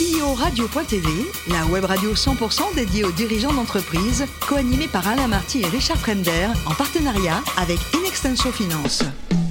CEO 0.00 0.32
Radio.tv, 0.32 1.08
la 1.50 1.66
web 1.66 1.84
radio 1.84 2.14
100% 2.14 2.74
dédiée 2.74 3.04
aux 3.04 3.12
dirigeants 3.12 3.52
d'entreprise, 3.52 4.24
co-animée 4.48 4.88
par 4.88 5.06
Alain 5.06 5.28
Marty 5.28 5.60
et 5.60 5.66
Richard 5.66 5.98
Fremder, 5.98 6.48
en 6.64 6.72
partenariat 6.72 7.42
avec 7.58 7.78
Inextenso 7.94 8.50
Finance. 8.50 9.02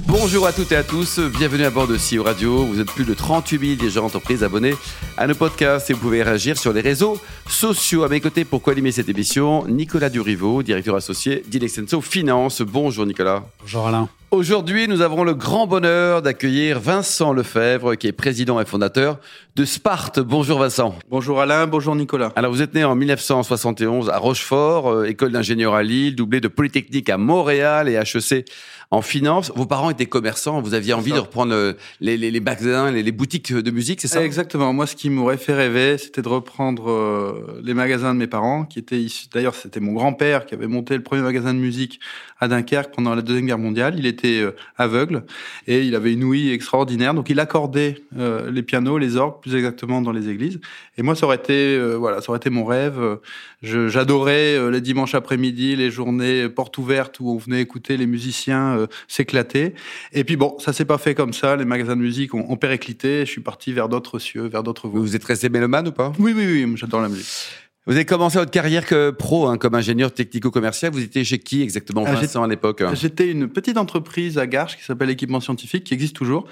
Bonjour 0.08 0.48
à 0.48 0.52
toutes 0.52 0.72
et 0.72 0.76
à 0.76 0.82
tous, 0.82 1.20
bienvenue 1.20 1.62
à 1.62 1.70
bord 1.70 1.86
de 1.86 1.96
CEO 1.96 2.24
Radio. 2.24 2.64
Vous 2.64 2.80
êtes 2.80 2.90
plus 2.90 3.04
de 3.04 3.14
38 3.14 3.60
000 3.60 3.74
dirigeants 3.76 4.02
d'entreprise 4.02 4.42
abonnés 4.42 4.74
à 5.16 5.28
nos 5.28 5.36
podcasts 5.36 5.88
et 5.88 5.92
vous 5.92 6.00
pouvez 6.00 6.24
réagir 6.24 6.58
sur 6.58 6.72
les 6.72 6.80
réseaux 6.80 7.20
sociaux. 7.48 8.02
À 8.02 8.08
mes 8.08 8.20
côtés, 8.20 8.44
pour 8.44 8.60
co-animer 8.60 8.90
cette 8.90 9.08
émission, 9.08 9.64
Nicolas 9.68 10.08
Durivo, 10.08 10.64
directeur 10.64 10.96
associé 10.96 11.44
d'Inextenso 11.46 12.00
Finance. 12.00 12.60
Bonjour 12.62 13.06
Nicolas. 13.06 13.44
Bonjour 13.60 13.86
Alain. 13.86 14.08
Aujourd'hui, 14.32 14.86
nous 14.86 15.00
avons 15.00 15.24
le 15.24 15.34
grand 15.34 15.66
bonheur 15.66 16.22
d'accueillir 16.22 16.78
Vincent 16.78 17.32
Lefebvre, 17.32 17.96
qui 17.96 18.06
est 18.06 18.12
président 18.12 18.60
et 18.60 18.64
fondateur 18.64 19.18
de 19.56 19.64
Sparte. 19.64 20.20
Bonjour 20.20 20.60
Vincent. 20.60 20.94
Bonjour 21.10 21.40
Alain, 21.40 21.66
bonjour 21.66 21.96
Nicolas. 21.96 22.30
Alors 22.36 22.52
vous 22.52 22.62
êtes 22.62 22.72
né 22.72 22.84
en 22.84 22.94
1971 22.94 24.08
à 24.08 24.18
Rochefort, 24.18 24.88
euh, 24.88 25.04
école 25.06 25.32
d'ingénieur 25.32 25.74
à 25.74 25.82
Lille, 25.82 26.14
doublé 26.14 26.40
de 26.40 26.46
Polytechnique 26.46 27.10
à 27.10 27.18
Montréal 27.18 27.88
et 27.88 27.94
HEC 27.94 28.44
en 28.92 29.02
finance. 29.02 29.52
Vos 29.54 29.66
parents 29.66 29.90
étaient 29.90 30.06
commerçants, 30.06 30.60
vous 30.60 30.74
aviez 30.74 30.92
envie 30.94 31.12
de 31.12 31.18
reprendre 31.18 31.54
euh, 31.54 31.72
les, 32.00 32.16
les, 32.16 32.30
les 32.30 32.40
magasins, 32.40 32.90
les, 32.90 33.02
les, 33.02 33.12
boutiques 33.12 33.52
de 33.52 33.70
musique, 33.70 34.00
c'est 34.00 34.08
ça? 34.08 34.24
Exactement. 34.24 34.72
Moi, 34.72 34.86
ce 34.86 34.96
qui 34.96 35.10
m'aurait 35.10 35.36
fait 35.36 35.54
rêver, 35.54 35.96
c'était 35.98 36.22
de 36.22 36.28
reprendre 36.28 36.90
euh, 36.90 37.60
les 37.62 37.74
magasins 37.74 38.14
de 38.14 38.18
mes 38.18 38.26
parents, 38.26 38.64
qui 38.64 38.78
étaient 38.80 39.00
issus. 39.00 39.26
D'ailleurs, 39.32 39.54
c'était 39.54 39.80
mon 39.80 39.92
grand-père 39.92 40.44
qui 40.44 40.54
avait 40.54 40.66
monté 40.66 40.96
le 40.96 41.02
premier 41.02 41.22
magasin 41.22 41.54
de 41.54 41.58
musique 41.58 42.00
à 42.40 42.48
Dunkerque 42.48 42.92
pendant 42.92 43.14
la 43.14 43.22
Deuxième 43.22 43.46
Guerre 43.46 43.58
mondiale. 43.58 43.94
Il 43.96 44.06
était 44.06 44.19
euh, 44.26 44.52
aveugle 44.76 45.24
et 45.66 45.82
il 45.82 45.94
avait 45.94 46.12
une 46.12 46.24
ouïe 46.24 46.50
extraordinaire. 46.50 47.14
Donc, 47.14 47.30
il 47.30 47.40
accordait 47.40 47.96
euh, 48.18 48.50
les 48.50 48.62
pianos, 48.62 48.98
les 48.98 49.16
orgues, 49.16 49.40
plus 49.40 49.54
exactement 49.54 50.02
dans 50.02 50.12
les 50.12 50.28
églises. 50.28 50.60
Et 50.96 51.02
moi, 51.02 51.14
ça 51.14 51.26
aurait 51.26 51.36
été, 51.36 51.76
euh, 51.76 51.94
voilà, 51.96 52.20
ça 52.20 52.30
aurait 52.30 52.38
été 52.38 52.50
mon 52.50 52.64
rêve. 52.64 53.18
J'adorais 53.62 54.70
les 54.70 54.80
dimanches 54.80 55.14
après-midi, 55.14 55.76
les 55.76 55.90
journées 55.90 56.48
portes 56.48 56.78
ouvertes 56.78 57.20
où 57.20 57.30
on 57.30 57.36
venait 57.36 57.60
écouter 57.60 57.96
les 57.96 58.06
musiciens 58.06 58.86
s'éclater. 59.06 59.74
Et 60.12 60.24
puis 60.24 60.36
bon, 60.36 60.58
ça 60.58 60.72
s'est 60.72 60.86
pas 60.86 60.98
fait 60.98 61.14
comme 61.14 61.34
ça. 61.34 61.56
Les 61.56 61.66
magasins 61.66 61.96
de 61.96 62.00
musique 62.00 62.32
ont, 62.34 62.46
ont 62.48 62.56
périclité. 62.56 63.26
Je 63.26 63.30
suis 63.30 63.42
parti 63.42 63.72
vers 63.72 63.88
d'autres 63.88 64.18
cieux, 64.18 64.46
vers 64.46 64.62
d'autres 64.62 64.88
voies. 64.88 65.00
Vous 65.00 65.14
êtes 65.14 65.24
resté 65.24 65.50
mélomane 65.50 65.88
ou 65.88 65.92
pas? 65.92 66.12
Oui, 66.18 66.32
oui, 66.34 66.64
oui. 66.64 66.72
J'adore 66.76 67.02
la 67.02 67.08
musique. 67.08 67.69
Vous 67.86 67.94
avez 67.94 68.04
commencé 68.04 68.38
votre 68.38 68.50
carrière 68.50 68.84
que 68.84 69.10
pro, 69.10 69.48
hein, 69.48 69.56
comme 69.56 69.74
ingénieur 69.74 70.12
technico-commercial. 70.12 70.92
Vous 70.92 71.02
étiez 71.02 71.24
chez 71.24 71.38
qui 71.38 71.62
exactement, 71.62 72.04
Ah, 72.06 72.12
Vincent, 72.12 72.42
à 72.42 72.46
l'époque 72.46 72.82
hein? 72.82 72.92
J'étais 72.94 73.30
une 73.30 73.48
petite 73.48 73.78
entreprise 73.78 74.36
à 74.36 74.46
Garches 74.46 74.76
qui 74.76 74.84
s'appelle 74.84 75.08
Équipement 75.10 75.40
Scientifique, 75.40 75.84
qui 75.84 75.94
existe 75.94 76.14
toujours. 76.14 76.46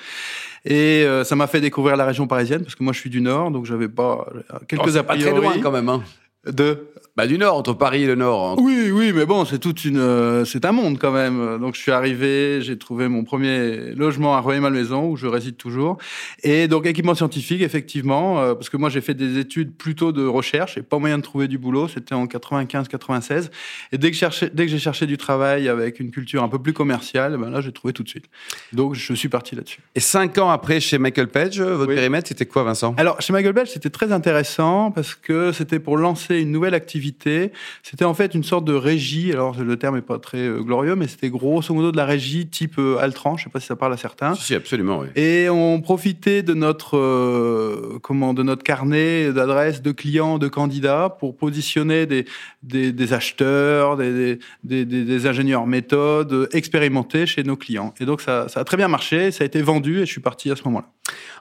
Et 0.65 1.05
euh, 1.05 1.25
ça 1.25 1.37
m'a 1.37 1.47
fait 1.47 1.61
découvrir 1.61 1.97
la 1.97 2.07
région 2.07 2.27
parisienne, 2.27 2.63
parce 2.63 2.75
que 2.75 2.83
moi 2.83 2.93
je 2.95 3.01
suis 3.01 3.11
du 3.11 3.21
Nord, 3.21 3.51
donc 3.51 3.67
j'avais 3.67 3.89
pas 3.89 4.27
quelques 4.69 4.83
Oh, 4.87 4.97
a 4.97 5.03
pas 5.03 5.15
priori. 5.15 5.33
très 5.33 5.41
loin 5.41 5.59
quand 5.63 5.71
même. 5.71 5.89
Hein. 5.91 6.03
De 6.47 6.87
Bah, 7.17 7.27
du 7.27 7.37
Nord, 7.37 7.57
entre 7.57 7.73
Paris 7.73 8.05
et 8.05 8.07
le 8.07 8.15
Nord. 8.15 8.51
hein. 8.51 8.55
Oui, 8.63 8.91
oui, 8.93 9.13
mais 9.13 9.27
bon, 9.27 9.45
c'est 9.45 9.59
toute 9.59 9.85
une, 9.85 9.99
euh, 9.99 10.45
c'est 10.45 10.65
un 10.65 10.71
monde 10.71 10.99
quand 11.01 11.11
même. 11.11 11.59
Donc 11.61 11.75
je 11.75 11.81
suis 11.81 11.91
arrivé, 11.91 12.61
j'ai 12.63 12.79
trouvé 12.79 13.09
mon 13.09 13.25
premier 13.25 13.93
logement 13.97 14.37
à 14.37 14.41
Rueil-Malmaison 14.41 15.05
où 15.11 15.17
je 15.17 15.27
réside 15.27 15.57
toujours. 15.57 15.99
Et 16.45 16.69
donc 16.69 16.87
équipement 16.87 17.17
scientifique, 17.17 17.61
effectivement, 17.61 18.39
euh, 18.41 18.55
parce 18.55 18.71
que 18.71 18.77
moi 18.77 18.89
j'ai 18.89 19.01
fait 19.01 19.15
des 19.15 19.37
études 19.39 19.75
plutôt 19.77 20.13
de 20.13 20.25
recherche 20.25 20.79
et 20.79 20.83
pas 20.83 21.01
moyen 21.01 21.19
de 21.19 21.25
trouver 21.25 21.49
du 21.49 21.59
boulot. 21.59 21.89
C'était 21.89 22.15
en 22.15 22.25
95-96. 22.27 23.51
Et 23.91 23.99
dès 23.99 24.13
que, 24.13 24.17
cherché, 24.17 24.49
dès 24.55 24.67
que 24.67 24.71
j'ai 24.71 24.79
cherché 24.79 25.07
du 25.07 25.17
travail 25.17 25.69
avec 25.69 25.99
une 25.99 26.13
culture 26.13 26.45
un 26.45 26.49
peu 26.49 26.61
plus 26.61 26.73
commerciale, 26.73 27.37
ben 27.37 27.51
là 27.51 27.61
j'ai 27.61 27.73
trouvé 27.73 27.93
tout 27.93 28.05
de 28.05 28.09
suite. 28.09 28.27
Donc 28.73 28.95
je 28.95 29.13
suis 29.15 29.29
parti 29.29 29.57
là-dessus. 29.57 29.81
Et 29.97 30.01
cinq 30.01 30.39
ans 30.39 30.51
après, 30.51 30.79
chez 30.79 30.99
Michael 30.99 31.27
Page, 31.29 31.61
votre 31.61 31.89
Oui. 31.91 31.97
périmètre, 31.97 32.29
c'était 32.29 32.47
quoi, 32.47 32.63
Vincent? 32.63 32.95
Alors, 32.97 33.21
chez 33.21 33.33
Michael 33.33 33.55
Page, 33.55 33.73
c'était 33.73 33.91
très 33.91 34.13
intéressant 34.13 34.93
parce 34.93 35.17
que 35.17 35.51
c'était 35.51 35.81
pour 35.81 35.97
lancer 35.97 36.28
une 36.31 36.51
nouvelle 36.53 36.75
activité. 36.75 37.53
C'était 37.83 38.05
en 38.05 38.15
fait 38.15 38.35
une 38.35 38.45
sorte 38.45 38.65
de 38.65 38.75
régie. 38.75 39.33
Alors, 39.33 39.57
le 39.59 39.77
terme 39.77 39.97
est 39.97 40.03
pas 40.03 40.19
très 40.19 40.39
euh, 40.39 40.61
glorieux, 40.63 40.95
mais 40.97 41.07
c'était 41.09 41.31
grosso 41.31 41.73
modo 41.75 41.93
de 41.93 41.97
la 41.97 42.05
régie 42.05 42.47
type 42.47 42.79
euh, 42.79 42.99
Altran. 42.99 43.37
Je 43.37 43.45
sais 43.45 43.51
pas 43.51 43.61
si 43.61 43.67
ça 43.67 43.77
parle 43.77 43.93
à 43.93 43.97
certains. 43.97 44.35
Si, 44.35 44.43
si, 44.47 44.55
absolument, 44.55 44.99
oui. 45.01 45.09
Et 45.17 45.49
on 45.49 45.81
profitait 45.81 46.43
de 46.43 46.55
notre 46.55 46.97
euh, 46.97 47.99
comment 48.03 48.35
de 48.35 48.43
notre 48.43 48.63
carnet 48.63 49.33
d'adresses 49.33 49.83
de 49.83 49.93
clients, 49.93 50.39
de 50.39 50.49
candidats 50.49 51.17
pour 51.19 51.37
positionner 51.37 52.07
des 52.07 52.25
des, 52.63 52.93
des 52.93 53.13
acheteurs, 53.13 53.97
des, 53.97 54.39
des, 54.65 54.85
des, 54.85 55.27
ingénieurs 55.27 55.67
méthodes 55.67 56.49
expérimentés 56.53 57.27
chez 57.27 57.43
nos 57.45 57.57
clients. 57.57 57.95
Et 58.01 58.05
donc 58.05 58.21
ça, 58.21 58.49
ça 58.49 58.61
a 58.61 58.65
très 58.65 58.77
bien 58.77 58.89
marché, 58.89 59.31
ça 59.31 59.45
a 59.45 59.47
été 59.47 59.63
vendu 59.63 59.99
et 59.99 60.07
je 60.07 60.11
suis 60.13 60.21
parti 60.21 60.51
à 60.51 60.57
ce 60.57 60.65
moment-là. 60.65 60.87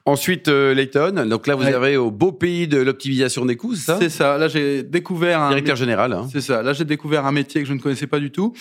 Ensuite, 0.06 0.48
euh, 0.48 0.74
Layton. 0.74 1.26
Donc 1.28 1.48
là, 1.48 1.56
vous 1.56 1.64
Ouais. 1.64 1.74
avez 1.74 1.98
au 1.98 2.12
beau 2.12 2.32
pays 2.32 2.68
de 2.68 2.78
l'optimisation 2.78 3.46
des 3.46 3.58
coûts, 3.58 3.76
c'est 3.76 3.82
ça? 3.86 3.98
C'est 4.00 4.10
ça. 4.10 4.38
Là, 4.38 4.48
j'ai 4.48 4.77
découvert 4.84 5.42
un 5.42 5.50
Directeur 5.50 5.76
général. 5.76 6.14
Hein. 6.14 6.28
C'est 6.32 6.42
ça. 6.42 6.62
Là, 6.62 6.74
j'ai 6.74 6.86
découvert 6.86 7.26
un 7.26 7.32
métier 7.32 7.62
que 7.62 7.68
je 7.68 7.74
ne 7.74 7.80
connaissais 7.80 8.08
pas 8.08 8.20
du 8.20 8.32
tout, 8.32 8.54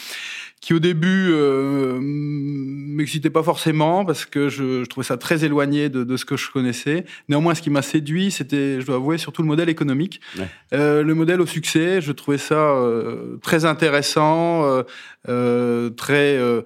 qui 0.60 0.74
au 0.74 0.78
début 0.78 1.28
euh, 1.30 1.98
m'excitait 2.00 3.30
pas 3.30 3.42
forcément 3.42 4.04
parce 4.04 4.24
que 4.24 4.48
je, 4.48 4.82
je 4.82 4.88
trouvais 4.88 5.06
ça 5.06 5.16
très 5.16 5.44
éloigné 5.44 5.88
de, 5.88 6.02
de 6.02 6.16
ce 6.16 6.24
que 6.24 6.36
je 6.36 6.50
connaissais. 6.50 7.04
Néanmoins, 7.28 7.54
ce 7.54 7.62
qui 7.62 7.70
m'a 7.70 7.82
séduit, 7.82 8.30
c'était, 8.30 8.80
je 8.80 8.86
dois 8.86 8.96
avouer, 8.96 9.18
surtout 9.18 9.42
le 9.42 9.48
modèle 9.48 9.68
économique, 9.68 10.20
Ouais. 10.38 10.48
Euh, 10.72 11.02
le 11.02 11.14
modèle 11.14 11.40
au 11.40 11.46
succès. 11.46 12.00
Je 12.00 12.12
trouvais 12.12 12.38
ça 12.38 12.54
euh, 12.54 13.36
très 13.42 13.64
intéressant, 13.64 14.64
euh, 14.64 14.82
euh, 15.28 15.90
très 15.90 16.36
euh, 16.36 16.62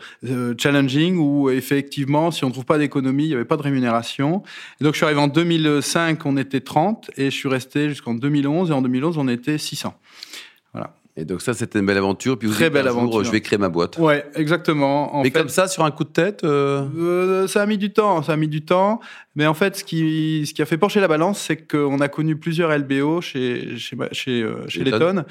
challenging, 0.57 1.17
où 1.19 1.51
effectivement, 1.51 2.31
si 2.31 2.45
on 2.45 2.49
ne 2.49 2.53
trouve 2.53 2.65
pas 2.65 2.79
d'économie, 2.79 3.25
il 3.25 3.29
n'y 3.29 3.35
avait 3.35 3.45
pas 3.45 3.57
de 3.57 3.63
rémunération. 3.63 4.43
Et 4.81 4.85
donc, 4.85 4.95
je 4.95 4.99
suis 4.99 5.05
arrivé 5.05 5.21
en 5.21 5.29
2005, 5.29 6.25
on 6.27 6.37
était 6.37 6.61
30, 6.61 7.11
et 7.17 7.27
je 7.27 7.37
suis 7.37 7.49
resté 7.49 7.89
jusqu'en 7.89 8.15
2011, 8.15 8.71
et 8.71 8.73
en 8.73 8.83
2011, 8.83 9.19
on 9.19 9.29
était 9.29 9.59
600. 9.59 9.95
Et 11.21 11.25
donc 11.27 11.43
ça, 11.43 11.53
c'était 11.53 11.79
une 11.79 11.87
belle 11.87 11.99
aventure. 11.99 12.39
Puis 12.39 12.49
vous 12.49 12.55
Très 12.55 12.65
dites, 12.65 12.73
belle 12.73 12.89
jour, 12.89 12.99
aventure. 12.99 13.25
je 13.25 13.31
vais 13.31 13.41
créer 13.43 13.59
ma 13.59 13.69
boîte. 13.69 13.99
Ouais, 13.99 14.25
exactement. 14.35 15.15
En 15.15 15.23
Mais 15.23 15.31
fait, 15.31 15.39
comme 15.39 15.49
ça, 15.51 15.69
sur 15.69 15.85
un 15.85 15.91
coup 15.91 16.05
de 16.05 16.09
tête 16.09 16.45
euh, 16.45 16.83
euh, 16.97 17.47
ça 17.47 17.61
a 17.63 17.67
mis 17.67 17.77
du 17.77 17.93
temps, 17.93 18.23
ça 18.23 18.33
a 18.33 18.37
mis 18.37 18.49
du 18.49 18.63
temps. 18.65 19.01
Mais 19.37 19.47
en 19.47 19.53
fait, 19.55 19.77
ce 19.77 19.85
qui, 19.85 20.45
ce 20.47 20.55
qui 20.55 20.63
a 20.63 20.67
fait 20.67 20.79
pencher 20.79 21.01
la 21.01 21.09
balance, 21.09 21.39
c'est 21.41 21.57
qu'on 21.59 22.01
a 22.01 22.09
connu 22.09 22.37
plusieurs 22.37 22.77
LBO 22.77 23.21
chez, 23.21 23.77
chez, 23.77 23.97
chez, 24.13 24.43
euh, 24.43 24.67
chez 24.69 24.83
Letton. 24.83 25.25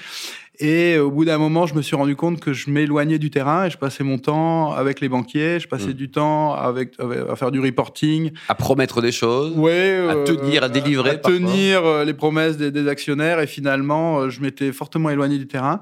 Et 0.62 0.98
au 0.98 1.10
bout 1.10 1.24
d'un 1.24 1.38
moment, 1.38 1.66
je 1.68 1.74
me 1.74 1.82
suis 1.82 1.96
rendu 1.96 2.18
compte 2.18 2.42
que 2.42 2.52
je 2.52 2.70
m'éloignais 2.70 3.18
du 3.18 3.30
terrain 3.30 3.66
et 3.66 3.70
je 3.70 3.78
passais 3.78 4.04
mon 4.04 4.18
temps 4.18 4.74
avec 4.74 5.00
les 5.00 5.08
banquiers, 5.08 5.58
je 5.62 5.70
passais 5.70 5.92
Mm. 5.92 5.94
du 5.94 6.12
temps 6.12 6.54
avec, 6.54 6.94
avec- 7.00 7.20
à 7.30 7.36
faire 7.38 7.50
du 7.52 7.62
reporting, 7.62 8.32
à 8.50 8.56
promettre 8.56 9.02
des 9.02 9.14
choses. 9.14 9.54
ouais, 9.58 10.06
À 10.10 10.16
euh, 10.16 10.24
tenir, 10.26 10.64
à 10.64 10.70
délivrer 10.70 11.12
à 11.12 11.16
tenir 11.16 11.86
euh, 11.86 12.04
les 12.04 12.14
promesses 12.14 12.58
des, 12.58 12.72
des 12.72 12.90
actionnaires. 12.90 13.40
Et 13.40 13.48
finalement, 13.48 14.20
euh, 14.20 14.30
je 14.30 14.42
m'étais 14.42 14.74
fortement 14.74 15.10
éloigné 15.10 15.38
du 15.38 15.48
terrain. 15.48 15.80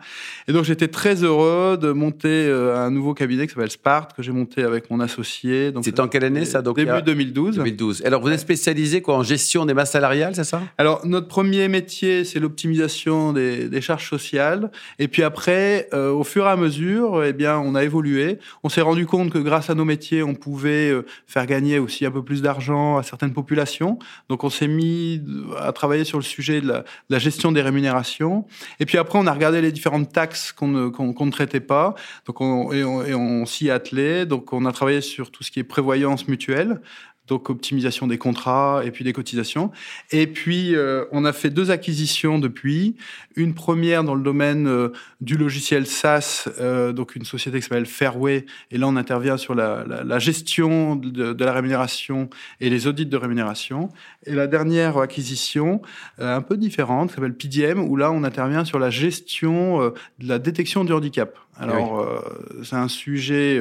Et 0.48 0.54
donc, 0.54 0.64
j'étais 0.66 0.88
très 0.90 1.24
heureux 1.24 1.78
de 1.82 1.92
monter 1.92 2.28
euh, 2.48 2.78
un 2.78 2.92
nouveau 2.92 3.16
cabinet 3.16 3.48
qui 3.48 3.56
s'appelle 3.56 3.72
Sparte, 3.72 4.16
que 4.16 4.22
j'ai 4.22 4.32
monté 4.32 4.62
avec 4.62 4.92
mon 4.92 5.00
associé. 5.00 5.72
C'était 5.82 6.02
en 6.02 6.08
quelle 6.08 6.24
année, 6.24 6.46
ça, 6.46 6.62
donc, 6.62 6.76
Début 6.76 6.92
a- 6.92 7.02
2012. 7.02 7.56
2012. 7.56 8.04
Alors, 8.06 8.22
vous 8.22 8.30
êtes 8.30 8.40
spécialisé 8.40 9.02
quoi 9.02 9.16
en 9.16 9.24
gestion 9.24 9.66
des 9.66 9.74
masses 9.74 9.92
salariales, 9.92 10.36
c'est 10.36 10.44
ça? 10.44 10.62
Alors, 10.78 11.04
notre 11.04 11.28
premier 11.28 11.68
métier, 11.68 12.24
c'est 12.26 12.40
l'optimisation 12.40 13.34
des, 13.34 13.68
des 13.70 13.82
charges 13.82 14.08
sociales. 14.08 14.66
Et 15.00 15.07
puis 15.07 15.23
après, 15.23 15.88
euh, 15.94 16.11
au 16.11 16.23
fur 16.23 16.45
et 16.45 16.50
à 16.50 16.55
mesure, 16.55 17.23
eh 17.23 17.33
bien, 17.33 17.57
on 17.59 17.75
a 17.75 17.83
évolué. 17.83 18.39
On 18.63 18.69
s'est 18.69 18.81
rendu 18.81 19.05
compte 19.05 19.31
que 19.31 19.38
grâce 19.38 19.69
à 19.69 19.75
nos 19.75 19.85
métiers, 19.85 20.23
on 20.23 20.35
pouvait 20.35 20.89
euh, 20.89 21.05
faire 21.28 21.45
gagner 21.45 21.79
aussi 21.79 22.05
un 22.05 22.11
peu 22.11 22.23
plus 22.23 22.41
d'argent 22.41 22.97
à 22.97 23.03
certaines 23.03 23.33
populations. 23.33 24.00
Donc, 24.29 24.44
on 24.44 24.50
s'est 24.50 24.67
mis 24.67 25.22
à 25.59 25.72
travailler 25.72 26.03
sur 26.03 26.17
le 26.17 26.23
sujet 26.23 26.61
de 26.61 26.83
la, 27.09 27.19
gestion 27.19 27.51
des 27.51 27.61
rémunérations. 27.61 28.45
Et 28.79 28.85
puis 28.85 28.97
après, 28.97 29.17
on 29.19 29.28
a 29.28 29.33
regardé 29.33 29.61
les 29.61 29.72
différentes 29.72 30.11
taxes 30.11 30.51
qu'on 30.51 30.67
ne, 30.67 30.88
qu'on- 30.89 31.13
qu'on 31.13 31.25
ne 31.25 31.31
traitait 31.31 31.59
pas. 31.59 31.95
Donc, 32.25 32.41
on, 32.41 32.72
et 32.72 32.84
on, 32.84 33.03
et 33.03 33.13
on 33.16 33.45
s'y 33.45 33.69
attelait. 33.69 34.25
Donc, 34.25 34.53
on 34.53 34.66
a 34.66 34.72
travaillé 34.72 35.01
sur 35.01 35.31
tout 35.31 35.44
ce 35.44 35.51
qui 35.51 35.59
est 35.59 35.63
prévoyance 35.63 36.28
mutuelle. 36.28 36.79
Donc, 37.28 37.50
optimisation 37.50 38.08
des 38.08 38.18
contrats 38.18 38.82
et 38.86 38.92
puis 38.92 39.04
des 39.04 39.14
cotisations. 39.14 39.72
Et 40.12 40.28
puis, 40.28 40.76
euh, 40.76 41.06
on 41.12 41.26
a 41.26 41.34
fait 41.34 41.50
deux 41.50 41.72
acquisitions 41.72 42.40
depuis. 42.40 42.96
Une 43.35 43.53
première 43.53 44.03
dans 44.03 44.16
le 44.16 44.24
domaine 44.24 44.68
euh, 44.68 44.90
du 45.22 45.38
logiciel 45.38 45.85
SaaS, 45.85 46.50
euh, 46.59 46.94
donc 46.94 47.16
une 47.16 47.26
société 47.26 47.59
qui 47.59 47.64
s'appelle 47.64 47.85
Fairway. 47.85 48.46
Et 48.72 48.78
là, 48.78 48.88
on 48.88 48.96
intervient 48.96 49.38
sur 49.38 49.56
la, 49.56 49.84
la, 49.88 50.03
la 50.03 50.20
gestion 50.20 50.96
de, 50.96 51.34
de 51.34 51.46
la 51.46 51.53
rémunération 51.53 52.29
et 52.62 52.70
les 52.70 52.88
audits 52.88 53.06
de 53.06 53.18
rémunération. 53.18 53.90
Et 54.26 54.34
la 54.34 54.47
dernière 54.47 54.97
acquisition, 54.97 55.82
euh, 56.20 56.35
un 56.35 56.41
peu 56.41 56.58
différente, 56.58 57.09
qui 57.09 57.16
s'appelle 57.16 57.35
PDM, 57.35 57.80
où 57.80 57.96
là, 57.96 58.12
on 58.12 58.23
intervient 58.23 58.66
sur 58.66 58.80
la 58.80 58.90
gestion 58.90 59.82
euh, 59.82 59.90
de 60.20 60.28
la 60.28 60.40
détection 60.40 60.84
du 60.84 60.94
handicap. 60.94 61.38
Alors, 61.58 62.00
euh, 62.00 62.20
c'est 62.64 62.76
un 62.76 62.88
sujet... 62.88 63.59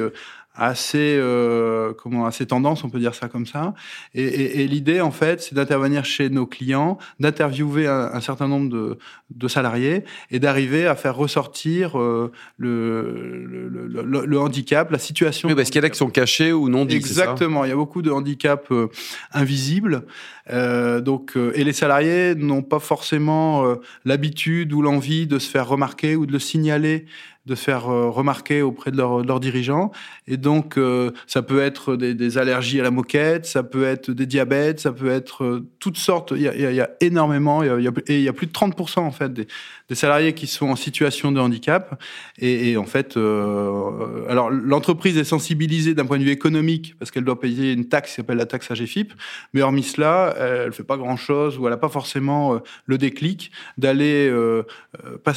assez, 0.57 1.17
euh, 1.19 1.93
comment, 1.93 2.25
assez 2.25 2.45
tendance, 2.45 2.83
on 2.83 2.89
peut 2.89 2.99
dire 2.99 3.15
ça 3.15 3.27
comme 3.27 3.45
ça. 3.45 3.73
Et, 4.13 4.67
l'idée, 4.67 5.01
en 5.01 5.11
fait, 5.11 5.41
c'est 5.41 5.55
d'intervenir 5.55 6.03
chez 6.03 6.29
nos 6.29 6.45
clients, 6.45 6.97
d'interviewer 7.19 7.87
un, 7.87 8.19
certain 8.21 8.47
nombre 8.47 8.69
de, 8.69 8.97
de 9.29 9.47
salariés 9.47 10.03
et 10.31 10.39
d'arriver 10.39 10.87
à 10.87 10.95
faire 10.95 11.15
ressortir 11.15 11.99
euh, 11.99 12.31
le, 12.57 13.45
le, 13.45 14.25
le, 14.25 14.39
handicap, 14.39 14.91
la 14.91 14.99
situation. 14.99 15.47
Oui, 15.47 15.55
parce 15.55 15.69
qu'il 15.69 15.81
y 15.81 15.83
en 15.83 15.87
a 15.87 15.89
qui 15.89 15.97
sont 15.97 16.09
cachés 16.09 16.51
ou 16.51 16.69
non 16.69 16.85
dits. 16.85 16.95
Exactement. 16.95 17.63
Il 17.63 17.69
y 17.69 17.73
a 17.73 17.75
beaucoup 17.75 18.01
de 18.01 18.11
handicaps 18.11 18.71
euh, 18.71 18.89
invisibles. 19.33 20.03
Euh, 20.49 21.01
donc, 21.01 21.35
euh, 21.35 21.51
et 21.55 21.63
les 21.63 21.73
salariés 21.73 22.35
n'ont 22.35 22.61
pas 22.61 22.79
forcément 22.79 23.65
euh, 23.65 23.75
l'habitude 24.05 24.71
ou 24.73 24.81
l'envie 24.81 25.27
de 25.27 25.39
se 25.39 25.49
faire 25.49 25.67
remarquer 25.67 26.15
ou 26.15 26.25
de 26.25 26.31
le 26.31 26.39
signaler 26.39 27.05
de 27.47 27.55
faire 27.55 27.89
euh, 27.89 28.09
remarquer 28.09 28.61
auprès 28.61 28.91
de 28.91 28.97
leurs 28.97 29.39
dirigeants. 29.39 29.91
Et 30.27 30.35
donc, 30.35 30.77
euh, 30.77 31.11
ça 31.27 31.41
peut 31.41 31.61
être 31.61 31.95
des, 31.95 32.37
allergies 32.37 32.81
à 32.81 32.83
la 32.83 32.91
moquette, 32.91 33.45
ça 33.45 33.63
peut 33.63 33.85
être 33.85 34.11
des 34.11 34.25
diabètes, 34.25 34.81
ça 34.81 34.91
peut 34.91 35.09
être 35.09 35.45
euh, 35.45 35.67
toutes 35.79 35.97
sortes. 35.97 36.33
Il 36.35 36.41
y 36.41 36.47
a, 36.49 36.89
énormément, 36.99 37.63
il 37.63 37.83
y 37.83 37.87
a, 37.87 37.91
et 38.07 38.17
il 38.17 38.21
y 38.21 38.27
a 38.27 38.33
plus 38.33 38.47
de 38.47 38.51
30% 38.51 38.99
en 38.99 39.11
fait 39.11 39.33
des, 39.33 39.47
salariés 39.93 40.33
qui 40.33 40.47
sont 40.47 40.67
en 40.67 40.75
situation 40.75 41.31
de 41.31 41.39
handicap. 41.39 42.03
Et, 42.37 42.75
en 42.75 42.85
fait, 42.85 43.15
alors 43.15 44.49
l'entreprise 44.49 45.17
est 45.17 45.23
sensibilisée 45.23 45.93
d'un 45.93 46.05
point 46.05 46.19
de 46.19 46.23
vue 46.23 46.31
économique 46.31 46.95
parce 46.99 47.09
qu'elle 47.09 47.23
doit 47.23 47.39
payer 47.39 47.71
une 47.71 47.87
taxe 47.87 48.09
qui 48.09 48.15
s'appelle 48.17 48.37
la 48.37 48.45
taxe 48.45 48.69
AGFIP. 48.69 49.13
Mais 49.53 49.61
hormis 49.61 49.83
cela, 49.83 50.35
elle 50.37 50.73
fait 50.73 50.83
pas 50.83 50.97
grand-chose 50.97 51.57
ou 51.57 51.67
elle 51.67 51.71
n'a 51.71 51.77
pas 51.77 51.87
forcément 51.87 52.59
le 52.85 52.97
déclic 52.97 53.51
d'aller 53.77 54.29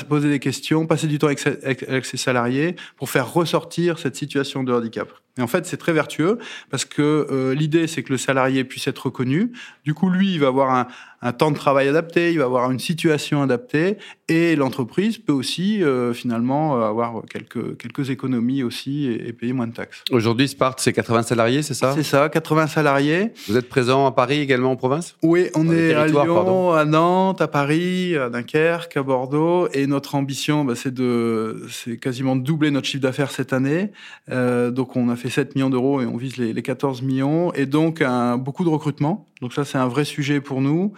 poser 0.09 0.29
des 0.29 0.41
questions, 0.41 0.87
passer 0.87 1.07
du 1.07 1.19
temps 1.19 1.29
avec 1.29 2.00
ses 2.07 2.17
salariés 2.17 2.77
pour 2.97 3.11
faire 3.11 3.33
ressortir 3.33 3.99
cette 3.99 4.17
situation 4.17 4.63
de 4.63 4.73
handicap. 4.73 5.13
Et 5.39 5.43
en 5.43 5.47
fait, 5.47 5.67
c'est 5.67 5.77
très 5.77 5.93
vertueux 5.93 6.39
parce 6.71 6.85
que 6.85 7.27
euh, 7.31 7.55
l'idée, 7.55 7.87
c'est 7.87 8.03
que 8.03 8.13
le 8.13 8.19
salarié 8.19 8.65
puisse 8.65 8.87
être 8.89 9.07
reconnu. 9.07 9.53
Du 9.85 9.95
coup, 9.95 10.11
lui, 10.11 10.33
il 10.33 10.41
va 10.41 10.49
avoir 10.49 10.71
un, 10.71 10.89
un 11.23 11.33
temps 11.33 11.51
de 11.51 11.57
travail 11.57 11.89
adapté, 11.89 12.33
il 12.33 12.39
va 12.39 12.47
avoir 12.47 12.71
une 12.71 12.79
situation 12.79 13.43
adaptée, 13.43 13.99
et 14.29 14.57
l'entreprise 14.57 15.19
peut 15.19 15.33
aussi 15.33 15.83
euh, 15.83 16.15
finalement 16.15 16.77
euh, 16.77 16.89
avoir 16.89 17.23
quelques, 17.29 17.77
quelques 17.77 18.09
économies 18.11 18.63
aussi 18.63 19.07
et, 19.07 19.33
payer 19.33 19.53
moins 19.53 19.67
de 19.67 19.75
taxes. 19.75 20.03
Aujourd'hui, 20.11 20.49
Spart, 20.49 20.79
c'est 20.81 20.93
80 20.93 21.23
salariés, 21.23 21.63
c'est 21.63 21.75
ça? 21.75 21.93
C'est 21.95 22.03
ça, 22.03 22.29
80 22.29 22.69
salariés. 22.69 23.33
Vous 23.49 23.57
êtes 23.57 23.69
présent 23.69 24.07
à 24.07 24.13
Paris 24.13 24.41
également 24.41 24.73
en 24.73 24.77
province? 24.77 25.17
Oui, 25.23 25.49
on 25.55 25.71
est 25.71 25.93
à 25.95 26.07
Lyon, 26.07 26.73
à 26.73 26.85
Nantes, 26.85 27.41
à 27.43 27.49
Paris, 27.49 28.17
à 28.17 28.31
Dunkerque, 28.31 28.97
à 28.97 29.03
Bordeaux, 29.03 29.69
et 29.73 29.87
notre 29.87 30.15
ambition, 30.15 30.65
bah, 30.65 30.75
c'est 30.75 30.95
de, 30.95 31.67
c'est 31.71 31.99
quasiment 31.99 32.35
de 32.35 32.43
doubler 32.43 32.71
notre 32.71 32.87
chiffre 32.87 33.03
d'affaires 33.03 33.31
cette 33.31 33.53
année. 33.53 33.93
Euh, 34.31 34.71
donc, 34.71 34.97
on 34.97 35.09
a 35.11 35.17
fait 35.21 35.31
7 35.31 35.55
millions 35.55 35.71
d'euros 35.71 36.01
et 36.01 36.07
on 36.07 36.17
vise 36.17 36.37
les, 36.37 36.53
les 36.53 36.63
14 36.63 37.03
millions, 37.03 37.53
et 37.53 37.67
donc 37.67 38.03
beaucoup 38.39 38.65
de 38.65 38.69
recrutement. 38.69 39.29
Donc 39.41 39.53
ça, 39.53 39.65
c'est 39.65 39.79
un 39.79 39.89
vrai 39.89 40.05
sujet 40.05 40.41
pour 40.41 40.61
nous 40.61 40.93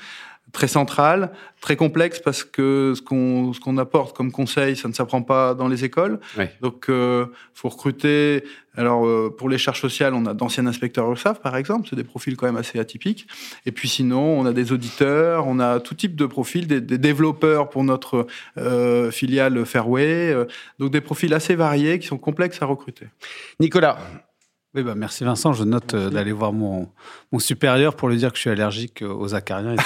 très 0.52 0.68
central, 0.68 1.32
très 1.60 1.76
complexe 1.76 2.20
parce 2.20 2.44
que 2.44 2.92
ce 2.94 3.02
qu'on 3.02 3.52
ce 3.52 3.60
qu'on 3.60 3.78
apporte 3.78 4.16
comme 4.16 4.30
conseil, 4.30 4.76
ça 4.76 4.86
ne 4.88 4.92
s'apprend 4.92 5.22
pas 5.22 5.54
dans 5.54 5.68
les 5.68 5.84
écoles. 5.84 6.20
Donc, 6.60 6.88
euh, 6.88 7.26
faut 7.54 7.70
recruter. 7.70 8.44
Alors, 8.74 9.06
euh, 9.06 9.34
pour 9.36 9.48
les 9.48 9.58
charges 9.58 9.80
sociales, 9.80 10.14
on 10.14 10.24
a 10.24 10.34
d'anciens 10.34 10.66
inspecteurs 10.66 11.10
URSAF, 11.10 11.40
par 11.40 11.56
exemple. 11.56 11.86
C'est 11.88 11.96
des 11.96 12.04
profils 12.04 12.36
quand 12.36 12.46
même 12.46 12.56
assez 12.56 12.78
atypiques. 12.78 13.26
Et 13.66 13.72
puis 13.72 13.88
sinon, 13.88 14.22
on 14.22 14.46
a 14.46 14.52
des 14.52 14.72
auditeurs, 14.72 15.46
on 15.46 15.58
a 15.58 15.80
tout 15.80 15.94
type 15.94 16.16
de 16.16 16.26
profils, 16.26 16.66
des, 16.66 16.80
des 16.80 16.98
développeurs 16.98 17.68
pour 17.68 17.84
notre 17.84 18.26
euh, 18.58 19.10
filiale 19.10 19.64
Fairway. 19.66 20.32
Euh, 20.32 20.46
donc, 20.78 20.90
des 20.90 21.00
profils 21.00 21.32
assez 21.34 21.54
variés 21.54 21.98
qui 21.98 22.06
sont 22.06 22.18
complexes 22.18 22.62
à 22.62 22.66
recruter. 22.66 23.06
Nicolas, 23.60 23.98
oui, 24.74 24.82
bah 24.82 24.94
merci 24.96 25.22
Vincent. 25.22 25.52
Je 25.52 25.64
note 25.64 25.92
euh, 25.92 26.08
d'aller 26.08 26.32
voir 26.32 26.54
mon, 26.54 26.88
mon, 27.30 27.38
supérieur 27.38 27.94
pour 27.94 28.08
lui 28.08 28.16
dire 28.16 28.30
que 28.30 28.36
je 28.36 28.40
suis 28.40 28.50
allergique 28.50 29.02
aux 29.02 29.34
acariens. 29.34 29.76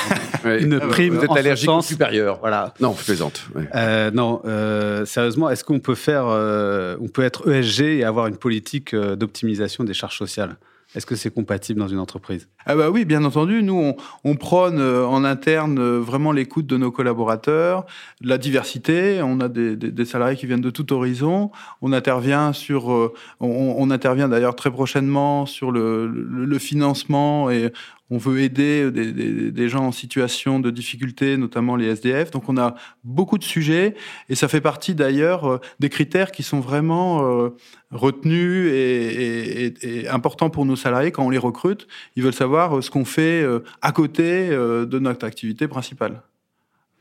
une 0.45 0.75
ah 0.75 0.79
bah, 0.79 0.87
prime 0.89 1.17
Vous 1.17 1.25
êtes 1.25 1.37
allergique 1.37 1.69
au 1.69 1.83
supérieur. 1.83 2.39
Voilà. 2.39 2.73
Non, 2.79 2.95
je 2.97 3.05
plaisante. 3.05 3.43
Euh, 3.75 4.13
non, 4.13 4.43
euh, 4.45 5.05
sérieusement, 5.05 5.51
est-ce 5.51 5.65
qu'on 5.65 5.81
peut 5.81 5.97
faire, 5.97 6.27
on 6.27 7.09
peut 7.09 7.23
être 7.23 7.51
ESG 7.51 7.81
et 7.99 8.05
avoir 8.05 8.29
une 8.29 8.37
politique 8.37 8.95
d'optimisation 8.95 9.83
des 9.83 9.95
charges 9.95 10.19
sociales? 10.19 10.57
Est-ce 10.97 11.05
que 11.05 11.15
c'est 11.15 11.33
compatible 11.33 11.79
dans 11.79 11.89
une 11.89 11.99
entreprise? 11.99 12.49
Ah 12.65 12.75
bah 12.75 12.89
oui, 12.91 13.05
bien 13.05 13.23
entendu. 13.25 13.63
Nous, 13.63 13.95
on, 14.25 14.35
prône 14.35 14.81
euh, 14.81 15.07
en 15.07 15.25
interne 15.25 15.79
euh, 15.79 16.01
vraiment 16.01 16.33
l'écoute 16.33 16.67
de 16.67 16.79
nos 16.79 16.91
collaborateurs, 16.91 17.85
la 18.23 18.39
diversité. 18.39 19.21
On 19.23 19.39
a 19.41 19.49
des, 19.49 20.05
salariés 20.07 20.39
qui 20.39 20.47
viennent 20.47 20.63
de 20.63 20.71
tout 20.71 20.95
horizon. 20.95 21.51
On 21.83 21.93
intervient 21.93 22.55
sur, 22.55 22.91
euh, 22.91 23.13
on, 23.41 23.91
intervient 23.91 24.27
d'ailleurs 24.27 24.57
très 24.57 24.71
prochainement 24.71 25.45
sur 25.45 25.71
le, 25.71 26.07
le 26.07 26.59
financement 26.59 27.51
et 27.51 27.73
on 28.11 28.19
veut 28.19 28.41
aider 28.41 28.91
des, 28.91 29.69
gens 29.69 29.87
en 29.87 29.93
situation 29.93 30.61
de 30.61 30.71
difficulté, 30.71 31.37
notamment 31.37 31.75
les 31.77 31.87
SDF. 31.87 32.31
Donc 32.31 32.49
on 32.49 32.57
a 32.57 32.75
beaucoup 33.03 33.37
de 33.37 33.45
sujets 33.45 33.95
et 34.29 34.35
ça 34.35 34.49
fait 34.49 34.61
partie 34.61 34.95
d'ailleurs 34.95 35.45
euh, 35.45 35.61
des 35.81 35.89
critères 35.89 36.31
qui 36.31 36.43
sont 36.43 36.61
vraiment 36.61 37.27
euh, 37.27 37.51
retenus 37.91 38.71
et, 38.73 40.07
importants 40.09 40.51
pour 40.51 40.65
nos 40.67 40.77
salariés 40.77 41.11
quand 41.11 41.25
on 41.25 41.31
les 41.31 41.39
recrute. 41.39 41.89
Ils 42.15 42.23
veulent 42.23 42.33
savoir 42.33 42.77
euh, 42.77 42.81
ce 42.81 42.91
qu'on 42.91 43.05
fait 43.05 43.45
à 43.83 43.93
côté 43.93 44.49
de 44.51 44.99
notre 44.99 45.27
activité 45.27 45.67
principale. 45.69 46.23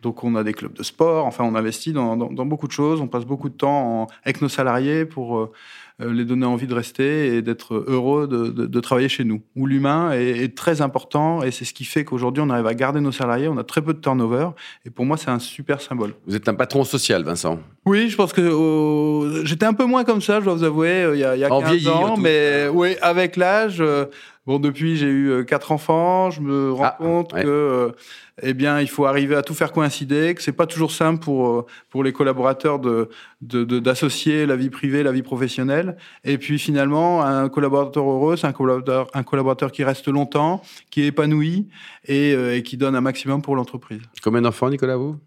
Donc 0.05 0.23
on 0.23 0.35
a 0.35 0.43
des 0.43 0.53
clubs 0.53 0.71
de 0.71 0.83
sport, 0.83 1.25
enfin 1.25 1.43
on 1.43 1.55
investit 1.55 1.91
dans, 1.91 2.15
beaucoup 2.15 2.67
de 2.67 2.71
choses, 2.71 3.01
on 3.01 3.07
passe 3.07 3.25
beaucoup 3.25 3.49
de 3.49 3.55
temps 3.55 4.05
avec 4.23 4.39
nos 4.39 4.49
salariés 4.49 5.03
pour 5.03 5.39
euh, 5.39 5.51
les 5.99 6.25
donner 6.25 6.45
envie 6.45 6.67
de 6.67 6.75
rester 6.75 7.35
et 7.35 7.41
d'être 7.41 7.73
heureux 7.87 8.27
de, 8.27 8.79
travailler 8.81 9.09
chez 9.09 9.23
nous. 9.23 9.41
Où 9.55 9.65
l'humain 9.65 10.11
est, 10.11 10.55
très 10.55 10.81
important 10.81 11.41
et 11.41 11.49
c'est 11.49 11.65
ce 11.65 11.73
qui 11.73 11.85
fait 11.85 12.05
qu'aujourd'hui 12.05 12.43
on 12.45 12.51
arrive 12.51 12.67
à 12.67 12.75
garder 12.75 13.01
nos 13.01 13.11
salariés, 13.11 13.47
on 13.47 13.57
a 13.57 13.63
très 13.63 13.81
peu 13.81 13.95
de 13.95 13.99
turnover 13.99 14.49
et 14.85 14.91
pour 14.91 15.07
moi 15.07 15.17
c'est 15.17 15.31
un 15.31 15.39
super 15.39 15.81
symbole. 15.81 16.13
Vous 16.27 16.35
êtes 16.35 16.47
un 16.47 16.53
patron 16.53 16.83
social, 16.83 17.23
Vincent 17.23 17.57
Oui, 17.87 18.07
je 18.09 18.15
pense 18.15 18.31
que 18.31 19.41
j'étais 19.43 19.65
un 19.65 19.73
peu 19.73 19.85
moins 19.85 20.03
comme 20.03 20.21
ça, 20.21 20.39
je 20.39 20.45
dois 20.45 20.53
vous 20.53 20.63
avouer, 20.65 21.03
euh, 21.03 21.15
il 21.15 21.21
y 21.21 21.23
a, 21.23 21.35
il 21.35 21.39
y 21.39 21.45
a 21.45 21.49
15 21.49 21.87
ans, 21.87 22.15
mais 22.15 22.67
oui, 22.71 22.95
avec 23.01 23.37
l'âge. 23.37 23.77
Euh, 23.81 24.05
bon, 24.45 24.59
depuis, 24.59 24.97
j'ai 24.97 25.09
eu 25.09 25.45
quatre 25.45 25.71
enfants. 25.71 26.31
Je 26.31 26.41
me 26.41 26.71
rends 26.71 26.83
ah, 26.83 26.97
compte 26.99 27.33
que 27.33 27.93
eh 28.41 28.53
bien, 28.53 28.81
il 28.81 28.89
faut 28.89 29.05
arriver 29.05 29.35
à 29.35 29.41
tout 29.41 29.53
faire 29.53 29.71
coïncider, 29.71 30.35
que 30.35 30.41
c'est 30.41 30.51
pas 30.51 30.67
toujours 30.67 30.91
simple 30.91 31.23
pour, 31.23 31.47
euh, 31.47 31.65
pour 31.89 32.03
les 32.03 32.11
collaborateurs 32.11 32.79
de, 32.79 33.09
d'associer 33.41 34.45
la 34.45 34.57
vie 34.57 34.69
privée, 34.69 35.03
la 35.03 35.13
vie 35.13 35.21
professionnelle. 35.21 35.95
Et 36.25 36.37
puis 36.37 36.59
finalement, 36.59 37.23
un 37.23 37.47
collaborateur 37.47 38.03
heureux, 38.09 38.35
c'est 38.35 38.47
un 38.47 38.51
collaborateur, 38.51 39.07
un 39.13 39.23
collaborateur 39.23 39.71
qui 39.71 39.83
reste 39.83 40.07
longtemps, 40.09 40.61
qui 40.89 41.03
est 41.03 41.07
épanoui 41.07 41.69
et, 42.05 42.33
euh, 42.33 42.59
qui 42.61 42.75
donne 42.75 42.95
un 42.95 43.01
maximum 43.01 43.41
pour 43.41 43.55
l'entreprise. 43.55 44.01
Combien 44.21 44.41
d'enfants, 44.41 44.69
Nicolas, 44.69 44.97
vous? 44.97 45.17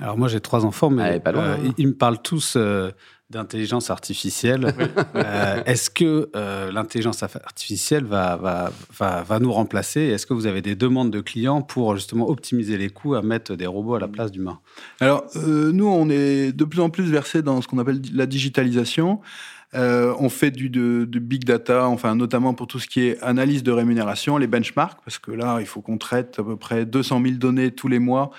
Alors 0.00 0.16
moi 0.18 0.26
j'ai 0.26 0.40
trois 0.40 0.64
enfants, 0.64 0.90
mais 0.90 1.20
ah, 1.24 1.28
euh, 1.28 1.56
ils, 1.76 1.86
me 1.86 1.94
parlent 1.94 2.22
tous 2.22 2.56
d'intelligence 3.32 3.90
artificielle. 3.90 4.74
Euh, 5.14 5.62
est-ce 5.66 5.90
que 5.90 6.30
euh, 6.36 6.70
l'intelligence 6.70 7.22
artificielle 7.22 8.04
va, 8.04 8.36
va, 8.36 8.72
va, 8.98 9.22
va, 9.22 9.38
nous 9.40 9.52
remplacer? 9.52 10.00
Est-ce 10.00 10.26
que 10.26 10.34
vous 10.34 10.46
avez 10.46 10.62
des 10.62 10.74
demandes 10.74 11.10
de 11.10 11.20
clients 11.20 11.62
pour 11.62 11.96
justement 11.96 12.28
optimiser 12.28 12.76
les 12.78 12.88
coûts 12.90 13.14
à 13.14 13.22
mettre 13.22 13.54
des 13.54 13.66
robots 13.66 13.94
à 13.94 14.00
la 14.00 14.08
place 14.08 14.30
d'humains 14.30 14.60
Alors, 15.00 15.24
euh, 15.36 15.72
nous, 15.72 15.86
on 15.86 16.08
est 16.08 16.52
de 16.52 16.64
plus 16.64 16.80
en 16.80 16.90
plus 16.90 17.04
versé 17.04 17.42
dans 17.42 17.60
ce 17.60 17.68
qu'on 17.68 17.78
appelle 17.78 18.00
la 18.12 18.26
digitalisation. 18.26 19.20
Euh, 19.74 20.14
on 20.18 20.28
fait 20.28 20.50
du 20.50 20.68
big 21.20 21.44
data, 21.44 21.88
enfin 21.88 22.14
notamment 22.14 22.52
pour 22.52 22.66
tout 22.66 22.78
ce 22.78 22.86
qui 22.86 23.06
est 23.06 23.20
analyse 23.22 23.62
de 23.62 23.72
rémunération, 23.72 24.36
les 24.36 24.46
benchmarks, 24.46 24.98
parce 25.04 25.18
que 25.18 25.30
là, 25.30 25.58
il 25.60 25.66
faut 25.66 25.80
qu'on 25.80 25.98
traite 25.98 26.38
à 26.38 26.44
peu 26.44 26.56
près 26.56 26.84
200 26.84 27.22
000 27.22 27.34
données 27.36 27.70
tous 27.70 27.88
les 27.88 27.98
mois 27.98 28.30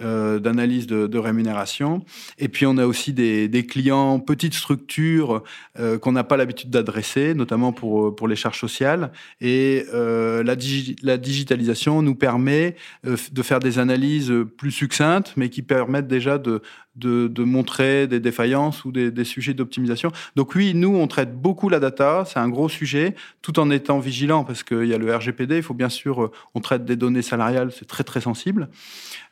euh, 0.00 0.38
d'analyse 0.40 0.86
de, 0.86 1.18
rémunération. 1.18 2.02
Et 2.38 2.48
puis 2.48 2.64
on 2.66 2.78
a 2.78 2.86
aussi 2.86 3.12
des, 3.12 3.66
clients 3.68 4.18
petites 4.20 4.54
structures 4.54 5.42
euh, 5.78 5.98
qu'on 5.98 6.12
n'a 6.12 6.24
pas 6.24 6.36
l'habitude 6.36 6.70
d'adresser, 6.70 7.34
notamment 7.34 7.72
pour 7.72 8.16
pour 8.16 8.26
les 8.26 8.36
charges 8.36 8.58
sociales. 8.58 9.12
Et 9.40 9.84
la, 9.92 10.56
digitalisation 10.56 12.02
nous 12.02 12.14
permet 12.14 12.76
de 13.04 13.42
faire 13.42 13.60
des 13.60 13.78
analyses 13.78 14.32
plus 14.56 14.70
succinctes, 14.70 15.34
mais 15.36 15.50
qui 15.50 15.62
permettent 15.62 16.08
déjà 16.08 16.38
de 16.38 16.62
de, 16.96 17.44
montrer 17.44 18.06
des 18.06 18.20
défaillances 18.20 18.84
ou 18.84 18.92
des, 18.92 19.24
sujets 19.24 19.54
d'optimisation. 19.54 20.10
Donc 20.36 20.54
oui, 20.54 20.74
nous, 20.80 20.96
on 20.96 21.06
traite 21.06 21.34
beaucoup 21.34 21.68
la 21.68 21.78
data, 21.78 22.24
c'est 22.26 22.38
un 22.38 22.48
gros 22.48 22.68
sujet, 22.68 23.14
tout 23.42 23.60
en 23.60 23.70
étant 23.70 24.00
vigilant, 24.00 24.44
parce 24.44 24.62
qu'il 24.62 24.86
y 24.86 24.94
a 24.94 24.98
le 24.98 25.14
RGPD, 25.14 25.56
il 25.56 25.62
faut 25.62 25.74
bien 25.74 25.88
sûr, 25.88 26.24
euh, 26.24 26.30
on 26.54 26.60
traite 26.60 26.84
des 26.84 26.96
données 26.96 27.22
salariales, 27.22 27.70
c'est 27.72 27.86
très 27.86 28.04
très 28.04 28.20
sensible. 28.20 28.68